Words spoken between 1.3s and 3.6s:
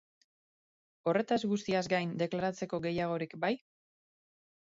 guztiaz gain, deklaratzeko gehiagorik bai?